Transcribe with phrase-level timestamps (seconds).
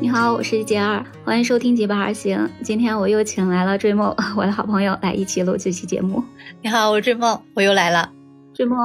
[0.00, 2.38] 你好，我是杰儿，欢迎收听《结伴而行》。
[2.62, 6.22] 今天我又请来了追梦， 我的好朋友，来一起录这期节目。
[6.60, 8.12] 你好，我是追梦，我又来了。
[8.54, 8.78] 追梦，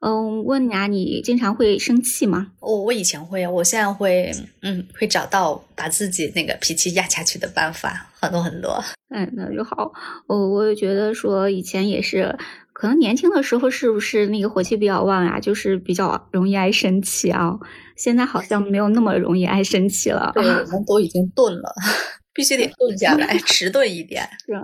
[0.00, 2.52] 嗯，问你啊，你经常会生气吗？
[2.60, 4.30] 我我以前会，我现在会，
[4.62, 8.82] 嗯，会找到把自己那个脾气压下去的办法，很多很多。
[9.10, 9.92] 嗯，那就好。
[10.28, 12.38] 我我也觉得说以前也是。
[12.80, 15.40] 可能年轻的时候是不是那个火气比较旺啊？
[15.40, 17.58] 就是比较容易爱生气啊。
[17.96, 20.30] 现在好像没有那么容易爱生气了。
[20.32, 21.74] 对，我们都已经钝了，
[22.32, 24.22] 必须得钝下来，迟钝一点。
[24.46, 24.54] 是，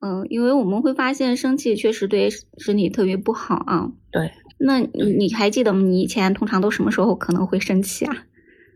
[0.00, 3.90] 嗯，因为我们会发现生气确实对身体特别不好啊。
[4.10, 5.74] 对，那你你还记得？
[5.74, 8.16] 你以前通常都什么时候可能会生气啊？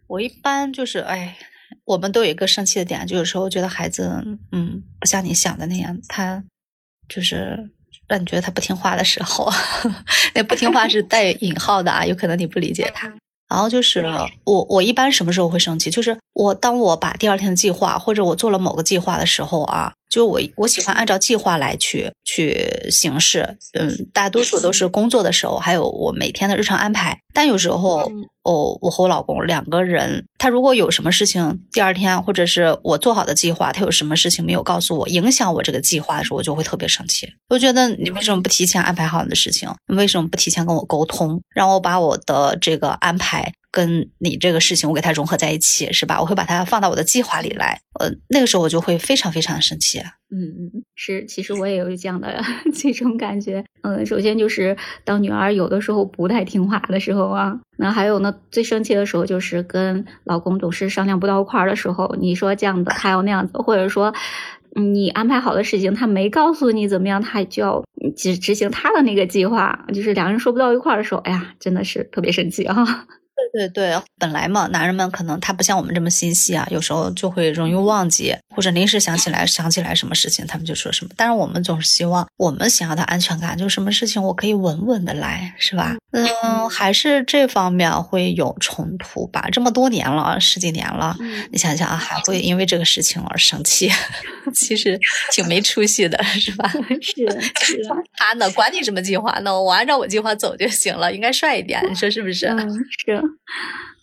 [0.06, 1.38] 我一般就是，哎，
[1.86, 4.22] 我们都有一个生气的点，就有时候觉得孩子，
[4.52, 6.44] 嗯，不像你想的那样，他
[7.08, 7.70] 就是。
[8.08, 9.50] 让你觉得他不听话的时候，
[10.34, 13.12] 那不听话是带引号的啊，有可能你不理解他。
[13.48, 14.04] 然后就是
[14.44, 15.88] 我，我一般什么时候会生气？
[15.90, 23.58] 就是我当我把第二天的计划，或者我做了某个计划的时候啊，就我我喜欢按照计划来去去行事。
[23.74, 27.18] 嗯，大多数都是工作的时候，还有我每天的日常安排。
[27.34, 28.10] 但有时候。
[28.46, 37.28] 哦，我和我老公两个人，他如果有什么事情，第二天或者是我做好的计划，他有什么事情没有告诉我，影响我这个计划的时候，我就会特别生气。
[37.48, 39.68] 我觉得你为什么不提前安排好你的事情？
[39.88, 46.18] 你为什么不提前跟我沟通，让我把我的这个安排跟你这个事情我给它融合在一起，是吧？
[46.18, 47.78] 我会把它放到我的计划里来。
[48.00, 49.98] 呃，那个时候我就会非常非常的生气。
[50.30, 52.42] 嗯嗯，是，其实我也有这样的
[52.74, 53.62] 这种感觉。
[53.82, 54.74] 嗯，首先就是
[55.04, 62.16] 当女儿有的时候不太听话的时候啊，那还有呢，最生气的时候就是跟老公总是商量不到一块儿的时候。
[62.18, 64.14] 你说这样子，他要那样子，或者说
[64.74, 67.84] 你安排好的事情，他没告诉你怎么样，他就要
[68.16, 73.06] 执执行他的那个计划，就是两人说不到一块儿的时候，哎呀，真的是特别生气啊。
[73.52, 81.10] 对对对，本来嘛，男人们可能他不像我们这么心细啊，有时候就会容易忘记，或者临时想起来想起来什么事情，他们就说什么。
[81.16, 85.96] 但是我们总是希望我们想要的安全感，就什么事情我可以稳稳的来，是吧？
[86.12, 89.48] 嗯，还是这方面会有冲突吧。
[89.52, 91.16] 这么多年了，十几年了，
[91.50, 93.90] 你想想啊，还会因为这个事情而生气，
[94.54, 94.98] 其实
[95.32, 96.68] 挺没出息的，是吧？
[97.00, 97.26] 是
[97.64, 97.82] 是。
[98.16, 99.60] 他呢，管你什么计划呢？
[99.62, 102.46] 我按照我计划走就行了，应该帅一点，你说是不是？
[102.46, 102.70] 嗯，
[103.04, 103.22] 是。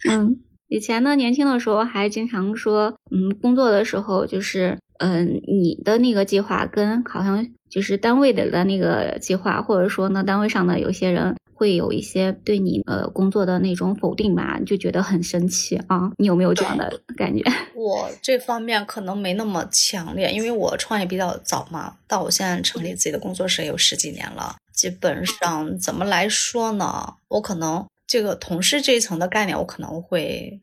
[0.09, 0.35] 嗯，
[0.67, 16.11] 以前呢，年轻的时候还经常说，嗯，工作的时候就是，嗯，你的那个计划跟好像就是单位的的那个计划，或者说呢，单位上的有些人会有一些对你呃工作的那种否定吧，就觉得很生气啊。
[16.17, 17.43] 你有没有这样的感觉？
[17.75, 27.15] 我这方面可能没那么强烈，因为我创业比较早嘛，到我现在成立自己的工作室也有十几年了，基本上怎么来说呢？
[27.29, 27.85] 我可能。
[28.05, 30.61] 这个同事这一层的概念，我可能会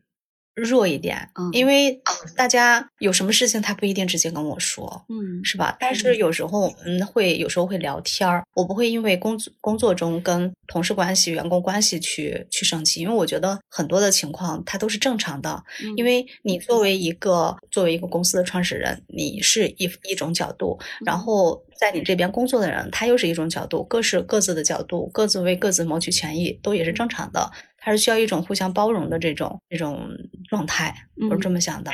[0.53, 2.01] 弱一点，因为
[2.35, 5.75] 大家有什么事情，他不一定直接跟我说，嗯，是吧？
[5.79, 15.63] 但是有时候我们会有时候会聊天儿，我不会因为工作工作中跟同事关系、员工关系去去生气，因为我觉得很多的情况它都是正常的，
[15.95, 21.17] 因为你作为一个作为一个公司的创始人，你是一一种角度，然。
[21.17, 21.63] 后。
[21.81, 27.51] 在你这边工作的人，他又是一种角度，各是各自的角度，各自为各自谋取权益，都也是正常的。
[27.81, 30.07] 他是需要一种互相包容的这种这种
[30.47, 30.95] 状态，
[31.29, 31.91] 我是这么想的。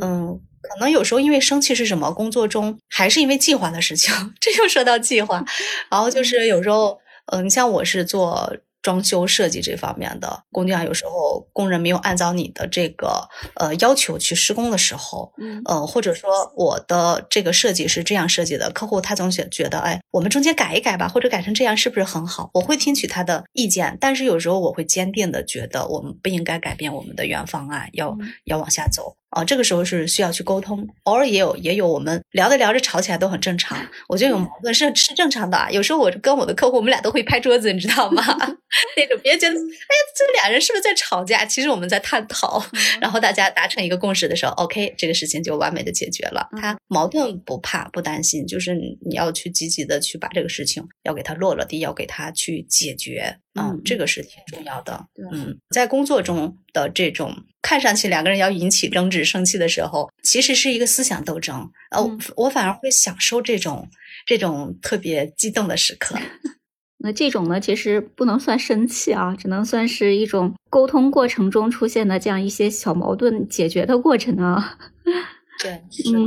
[0.00, 2.12] 嗯，可能有时候因为生气是什么？
[2.12, 5.44] 工作中还是因为计划的事情， 这又说到计划。
[5.90, 7.00] 然后就是有时候，
[7.32, 8.56] 嗯，你像我是做。
[8.82, 22.50] 装修设计这方面的工地上，有时候工人没有按照你的这个呃要求去施工的时候，嗯，呃，或者说我的这个设计是这样设计的，客户他总觉觉得，哎，我们中间改一改吧，或者改成这样是不是很好？
[22.54, 29.16] 我会听取他的意见，但是有时候我会坚定的觉得，我们不应该改变我们的原方案，要要往下走。
[29.32, 33.78] 啊，这个时候是需要去沟通，偶尔也有也有我们聊着聊着吵起来都很正常，
[34.08, 35.56] 我觉得有矛盾是是正常的。
[35.56, 38.22] 啊有时候我跟我的客户，我们俩都会拍桌子，你知道吗？
[38.96, 41.44] 那种别觉得，哎呀，这俩人是不是在吵架？
[41.44, 42.62] 其实我们在探讨，
[43.00, 46.48] 然后大家达成一个共识的时候，OK，这个事情就完美的解决了。
[46.60, 53.38] 他矛盾不怕不担心，就是你要去积极的去把这个事情要给他落了地，要给他去解决。
[53.54, 55.06] 嗯，这个是挺重要的。
[55.32, 61.70] 嗯，在工作中的这种看上去两个人要引起争执、生气的时候，其实是一个思想斗争。
[61.90, 63.88] 呃，我反而会享受这种
[64.24, 66.16] 这种特别激动的时刻。
[67.04, 74.78] 那这种呢，其实不能算生气啊，只能算是一种沟通过程中出现的这样一些小矛盾解决的过程啊。
[75.62, 76.18] 对，是的。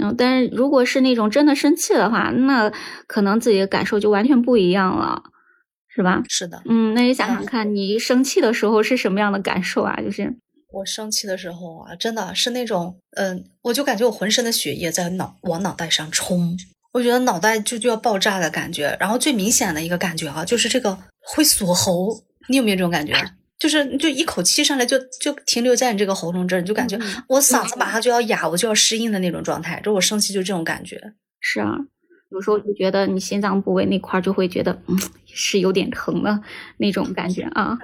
[0.00, 2.70] 嗯，但是如果是那种真的生气的话，那
[3.06, 5.22] 可能自己的感受就完全不一样了。
[5.98, 6.22] 是吧？
[6.28, 10.00] 是的，嗯，那你想想看，你生气的时候是什么样的感受啊？
[10.00, 10.32] 就是
[10.72, 16.56] 我生气的时候啊，真的是那种，嗯，我就感觉我浑身的血液在脑往脑袋上冲，
[16.92, 18.96] 我觉得脑袋就就要爆炸的感觉。
[19.00, 23.12] 然后最明显的一个感觉啊，就是这个会锁喉，你有没有这种感觉？
[23.58, 26.96] 就是就一口气上来就就停留在你这个喉咙这儿，你就感觉
[27.26, 29.80] 我嗓子马上就要哑，我就要失音的那种状态。
[29.82, 31.14] 就我生气就这种感觉。
[31.40, 31.74] 是啊，
[32.30, 36.40] 有时候就觉得你心脏部位那块就会觉得嗯是有点疼的
[36.78, 37.78] 那种感觉啊。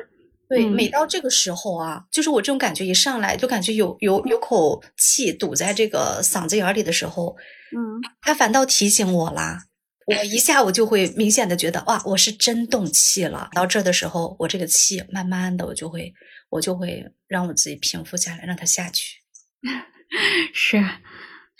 [0.46, 7.34] 对，每到这个时候啊，就是我这种感觉一上来，就感觉有有有口气堵在这个嗓子眼里的时候，
[7.74, 9.64] 嗯，他反倒提醒我啦。
[10.06, 13.48] 我一下我就会明显的觉得哇，我是真动气了。
[13.54, 16.12] 到这的时候，我这个气慢慢的，我就会
[16.50, 19.20] 我就会让我自己平复下来，让它下去。
[20.52, 20.84] 是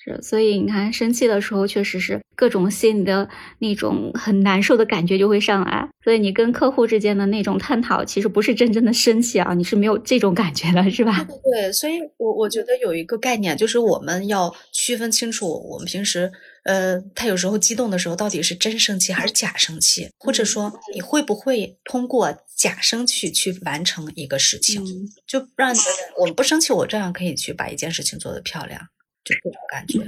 [0.05, 3.27] 是，所以你看，生气的时候确实是各种心里的
[3.59, 5.89] 那种很难受的感觉就会上来。
[6.03, 11.27] 所以你跟客户之间的那种探讨，其实不是真正的生气啊，你是没有这种感觉的，是吧？
[11.27, 16.31] 对对，所以我我觉得有一个概念，就是我们要区分清楚，我们平时。
[16.65, 20.09] 呃，他有时候激动的时候，到底是真生气还是假生气？
[20.19, 24.83] 或者说，你会不会通过假生气去完成一个事情？
[25.27, 25.75] 就让
[26.17, 28.81] 我们不生气，我照样可以去把一件事情做得漂亮，
[29.25, 30.01] 就这种感觉。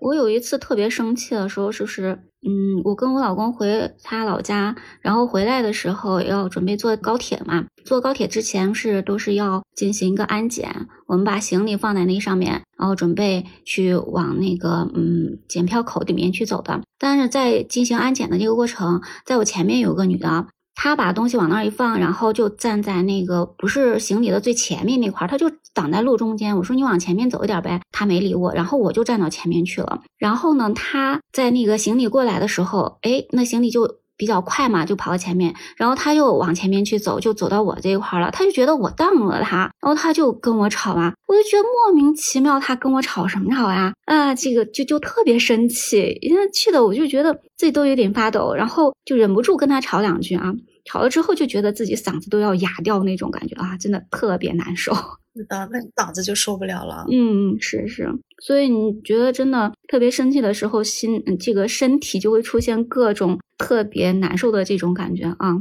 [0.00, 7.64] 我有一次特别生气的时候，就是，嗯，我跟我老公回他老家，然后回来的时候要准备坐高铁嘛。
[7.82, 16.82] 坐高铁之前是都是要进行一个安检，我们把行李放在那上面，然后准备去往那个嗯检票口里面去走的。
[16.98, 20.46] 但是在进行安检的这个过程，在我前面有个女的。
[20.76, 26.56] 他把东西往那儿一放，然后就站在那个不是行李的最前面那块儿，他就挡在路中间。
[26.56, 30.02] 我说你往前面走一点呗，他没理我，然后我就站到前面去了。
[30.18, 33.96] 然后呢，他在那个行李过来的时候，哎，那行李就。
[34.16, 38.30] 比较快嘛，就跑到前面，然后他又往前面去走，就走到我这一块了。
[38.30, 43.92] 他就觉得我挡了他，然后他就跟我吵啊，我就觉得莫名其妙，他跟我吵什么吵呀？
[44.06, 50.52] 啊，这个就就特别生气，因为气的我就觉得自己都有点发抖，然后就忍不住跟他吵两句啊。
[50.84, 54.94] 吵了之后就觉得自己嗓子都要哑掉那种感觉啊，真的特别难受。
[55.48, 57.04] 那嗓子就受不了了。
[57.10, 58.08] 嗯，是是，
[58.42, 65.56] 所以你觉得真的特别生气的时候，心这个身体就会出现各种特别难受的这种感觉啊。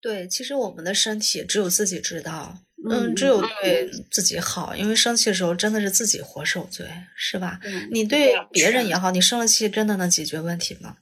[0.00, 2.56] 对，其实我们的身体只有自己知道，
[2.88, 7.60] 嗯，只有对自己好，因为生气的时候真的是自己活受罪，是吧？
[7.90, 10.96] 你对别人也好，你生了气真的能解决问题吗？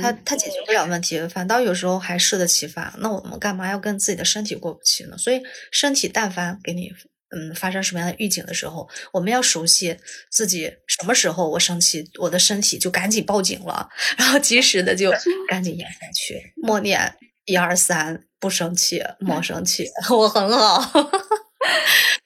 [0.00, 2.94] 他他解决不了问题，反倒有时候还适得其反。
[3.00, 5.18] 那我们干嘛要跟自己的身体过不去呢？
[5.18, 5.42] 所以
[5.72, 6.92] 身体但凡给你
[7.34, 9.96] 嗯发生什么样的预警的时候，我们要熟悉
[10.30, 15.10] 自己什么时候我生气，我的身体就赶紧报警了， 然后及时的就
[15.48, 17.14] 赶紧咽下去，默念
[17.46, 21.10] 一二三，不生气，莫生气， 我很好。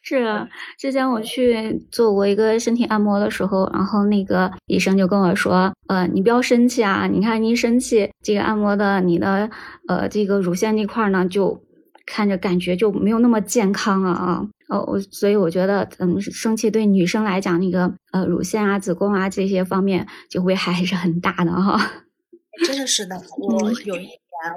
[0.02, 0.48] 是啊，
[0.78, 9.50] 之前我去做过一个身体按摩的时候，然后那个医生就跟我说：“呃，你不要生气啊，你看你一生气，这个按摩的你的
[9.88, 11.60] 呃这个乳腺那块呢，就
[12.06, 21.78] 看着感觉就没有那么健康了啊。”哦，我所以我觉得，嗯，生气对女生来讲，那个呃乳腺啊、子宫啊这些方面就危害还是很大的哈。
[22.66, 24.08] 真的是的，我有一。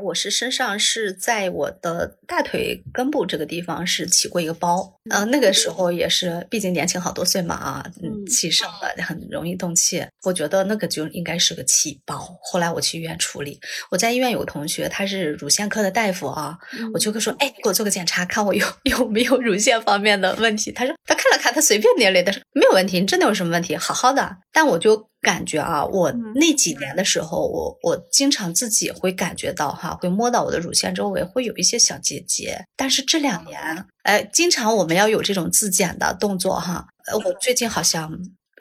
[0.04, 12.18] 我是身上是在我的大腿根部这个地方是起过一个包，嗯，那个时候也是，毕竟年轻好多岁嘛啊，嗯，气盛了很容易动气，我觉得那个就应该是个气包。
[12.42, 13.60] 后来我去医院处理，
[13.92, 16.58] 我在医院有个同学，他是乳腺科的大夫啊，
[16.94, 20.72] 我就跟说，哎，你给我做个检查，看我有有没有乳腺方面的问题。
[20.72, 23.76] 他说他看了看，他随便捏了，他说没有问题，你真的有什么问题？
[23.76, 24.38] 好好的。
[24.54, 25.09] 但我就。
[25.22, 32.64] 感觉啊，我那几年的时候，我我经常自己会感觉到哈，会摸到我的乳腺周围会有一些小结节。
[32.78, 36.88] 但是这两年，哎，经常我们要有这种自检的动作哈。
[37.08, 38.10] 呃，我最近好像，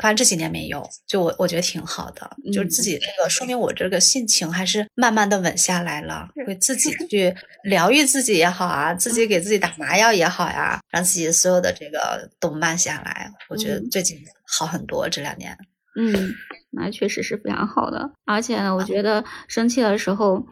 [0.01, 13.31] 反正这几年没有，就我我觉得挺好的，就是自己这个说明我这个性情还是慢慢的稳下来了，会自己去疗愈自己也好啊，自己给自己打麻药也好呀，让自己所有的这个都慢下来。
[13.49, 15.57] 我觉得最近好很多，这两年。
[16.01, 16.33] 嗯，
[16.79, 20.47] 那确实是非常好的，而且呢，我觉得生气的时候，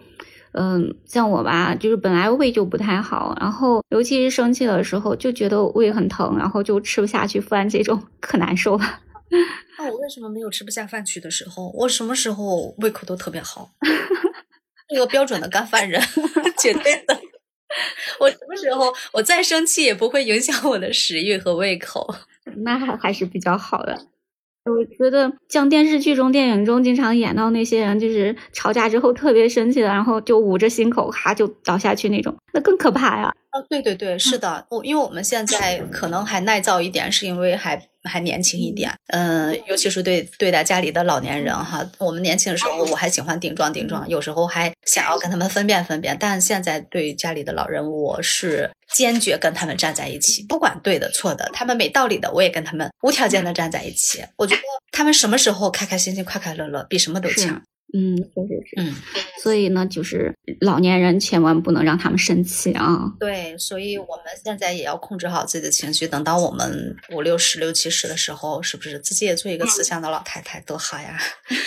[0.53, 9.01] 嗯，像我吧，就是本来胃就不太好，然后尤其是生气的时候，就觉得胃很疼，然后就吃不下去饭，这种可难受了。
[9.79, 11.71] 那我为什么没有吃不下饭去的时候？
[11.75, 13.71] 我什么时候胃口都特别好？
[14.91, 16.01] 那个标准的干饭人，
[16.59, 17.21] 绝对的。
[18.21, 22.15] 我什么时候我再生气也不会影响我的食欲和胃口，
[22.59, 24.07] 那还还是比较好的。
[24.67, 33.33] 我觉得像电视剧中、电影中经常演到那些人，就是吵架之后特别生气的，然后就捂着心口，哈就倒下去那种，那更可怕呀。
[33.51, 54.25] 啊，对对对，是的，我因为我们现在可能还耐造一点，是因为还还年轻一点，嗯，尤其是对对待家里的老年人哈，我们年轻的时候我还喜欢顶撞顶撞，有时候还想要跟他们分辨分辨，但现在对家里的老人，我是坚决跟他们站在一起，不管对的错的，他们没道理的，我也跟他们无条件的站在一起。
[54.37, 57.63] 我觉得他们什么时候开开心心、快快乐乐，比什么都强。
[57.95, 58.75] 嗯，确实是。
[58.77, 58.95] 嗯，
[59.43, 63.13] 所以呢，就是老年人千万不能让他们生气啊。
[63.19, 66.07] 对，所以我们现在也要控制好自己的情绪。
[66.07, 71.19] 等到我们五六十、六七十的时候，是不是自己也做一个慈祥的老太太多好呀？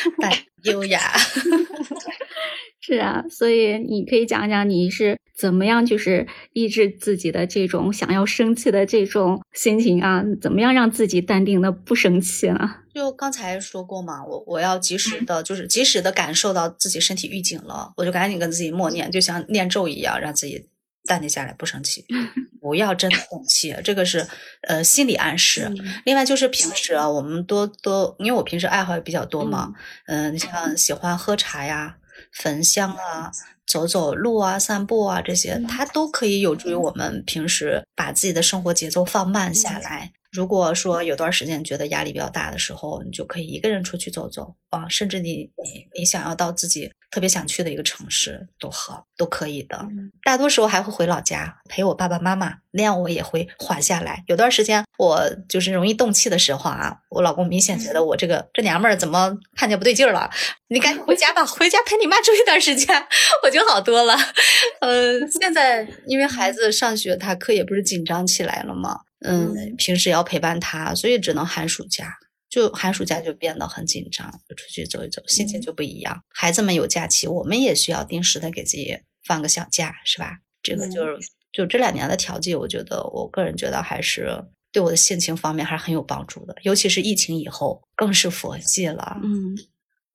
[0.64, 1.00] 优雅。
[2.82, 10.22] 是啊，所以你可以讲讲你是怎么样，就是抑制自己的这种想要生气的这种心情啊？
[10.42, 12.76] 怎么样让自己淡定的不生气呢？
[12.94, 20.68] 就刚才说过嘛，我我要及时的，就是及时的感受到自己身体预警了，我就赶紧跟自己默念，就像念咒一样，让自己
[21.06, 22.04] 淡定下来，不生气，
[22.60, 23.74] 不要真的生气。
[23.82, 24.28] 这个是
[24.68, 25.72] 呃心理暗示。
[26.04, 29.72] 另外就是平时啊，我们多多，因为我平时爱好也比较多嘛，
[30.08, 31.96] 嗯，像喜欢喝茶呀。
[32.32, 33.32] 焚香啊，
[33.66, 40.12] 走走路啊，散步啊，这些它都可以有助于我们平时把自己的生活节奏放慢下来。
[40.32, 49.88] 如果说有段时间觉得压力比较大的时候，你就可以一个人出去走走啊，甚至你你你想要到自己特别想去的一个城市都好，都可以的。
[50.24, 54.24] 大多时候还会回老家陪我爸爸妈妈，那样我也会缓下来。
[54.28, 60.30] 有段时间我就是容易动气的时候啊，我老公明显觉得我这个这娘们儿怎么看见不对劲儿了，
[60.68, 63.04] 你赶紧回家吧，回家陪你妈住一段时间，
[63.44, 64.16] 我就好多了。
[64.82, 69.00] 呃，现在因为孩子上学，他课也不是紧张起来了吗？
[69.22, 72.18] 嗯，平时要陪伴他，所以只能寒暑假。
[72.50, 76.24] 就寒暑假就变得很紧张，就出去走一走，心情就不一样。
[76.30, 80.40] 孩子们有假期，我们也需要定时的给自己放个小假，是吧？
[80.64, 81.20] 这个就是
[81.52, 86.56] 就这两年的调剂，我觉得我个人觉得还是对我的性情方面还是很有帮助的。
[86.64, 89.20] 尤其是疫情以后，更是佛系了。
[89.24, 89.56] 嗯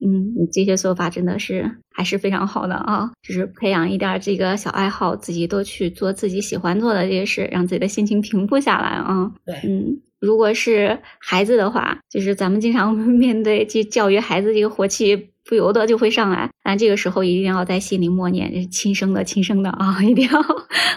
[0.05, 3.11] 嗯，你这些做法真的是还是非常好的啊！
[3.23, 9.33] 就是培养一点这个小爱好，自己多去做自己喜欢做的这些事，让自己的心情平复下来啊。
[9.47, 10.01] 对，嗯。
[10.21, 16.49] 如果是孩子的话，就是咱们经常 面对去教育孩子，这个火气不由得就会上来。
[16.63, 20.43] 但这个时候一定要在心里默念：“是亲生的，亲生的啊！” 一定要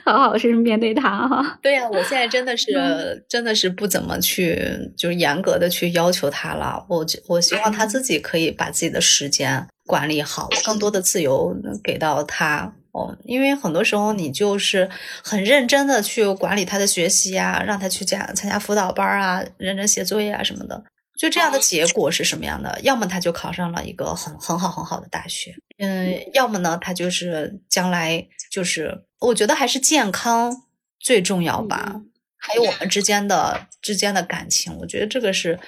[0.06, 1.60] 好好是面对他哈。
[1.62, 4.58] 对呀，我现在真的是真的是不怎么去
[4.96, 6.86] 就是严格的去要求他了。
[6.90, 12.74] 我我希望他自己可以把自己的时间管理好，更多的自由给到他。
[12.94, 14.90] 哦，因为很多时候你就是
[15.24, 20.84] 很认真的去管理他的学习啊，让他去加参加辅导班啊，认真写作业啊什么的，
[21.18, 22.80] 就这样的结果是什么样的？
[22.84, 30.64] 要么他就考上了一个很很好很好的大学，嗯，要么呢他就是将来就是，我觉得还是健康
[31.00, 32.02] 最重要吧，
[32.38, 35.60] 还有我们之间的之间的感情，我觉得这个是。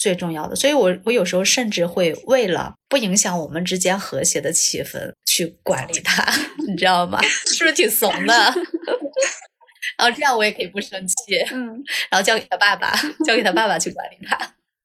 [0.00, 6.24] 最重要的，所以我我有时候甚至会为了不影响我们之间和谐的气氛去管理他，
[6.68, 7.20] 你知道吗？
[7.20, 8.32] 是不是挺怂的？
[9.98, 11.14] 然后这样我也可以不生气，
[11.50, 12.94] 嗯，然后交给他爸爸，
[13.26, 14.36] 交给他爸爸去管理他，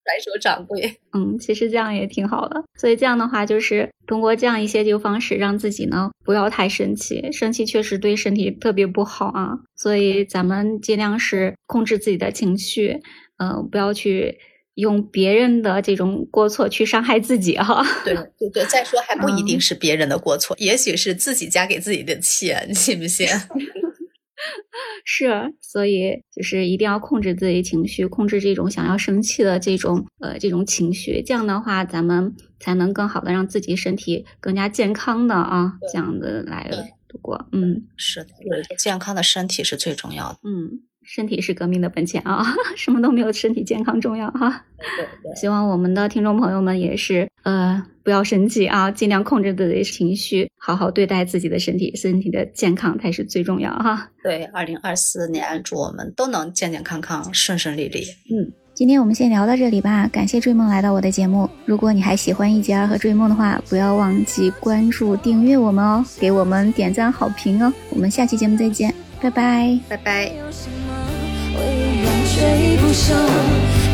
[0.06, 0.98] 白手掌柜。
[1.14, 2.64] 嗯，其实这样也挺好的。
[2.80, 9.60] 所以这样的话，就是通过这样一些就方式，让自己呢不要太生气，生气确实对身体特别不好啊。
[9.76, 13.00] 所以咱们尽量是控制自己的情绪，
[13.38, 14.38] 嗯，不要去。
[14.76, 18.66] 用别人的这种过错去伤害自己， 哈，对对对。
[18.66, 23.28] 再说还不一定是别人的过错，也许是自己加给自己的气，你信不信？
[25.06, 36.70] 是，所以就是一定要控制自己情绪，控制这种想要生气的这种呃这种情绪，这样的话咱们才能更好的让自己身体更加健康的啊，这样的来
[37.08, 37.48] 度过。
[37.52, 38.30] 嗯，是的，
[38.78, 40.40] 健康的身体是最重要的。
[40.44, 40.84] 嗯。
[41.04, 42.44] 身体是革命的本钱啊，
[42.76, 44.66] 什么都没有身体健康重要哈。
[45.36, 54.10] 希望我们的听众朋友们也是呃不要生气啊，尽量控制自己的情绪，好好对待自己的身体，身体的健康才是最重要哈。
[54.22, 58.02] 对，二零二四年祝我们都能健健康康、顺顺利利。
[58.30, 61.50] 嗯，今天我们先聊到这里吧，感谢追梦来到我的节目。
[61.66, 67.72] 如果你还喜欢一杰儿和追梦的话，不要忘记关注、订阅我们哦，给我们点赞好评哦。
[67.90, 70.83] 我们下期节目再见，拜拜，拜拜。
[72.36, 73.14] 追不朽，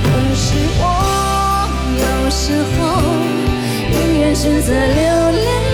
[0.04, 0.46] 可是
[0.80, 0.84] 我
[2.00, 2.42] 有时
[2.76, 2.78] 候
[3.92, 5.69] 宁愿选择留恋。